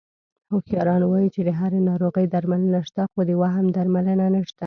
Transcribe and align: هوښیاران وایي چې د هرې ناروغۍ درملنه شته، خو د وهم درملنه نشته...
هوښیاران 0.51 1.01
وایي 1.05 1.29
چې 1.35 1.41
د 1.47 1.49
هرې 1.59 1.79
ناروغۍ 1.89 2.25
درملنه 2.33 2.79
شته، 2.87 3.01
خو 3.11 3.19
د 3.29 3.31
وهم 3.41 3.65
درملنه 3.75 4.25
نشته... 4.35 4.59